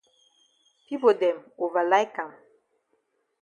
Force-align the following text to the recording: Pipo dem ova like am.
Pipo 0.85 1.09
dem 1.21 1.37
ova 1.65 1.81
like 1.91 2.17
am. 2.23 2.31